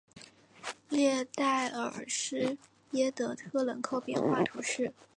[0.89, 2.57] 列代尔施
[2.93, 4.91] 耶德特人口变化图示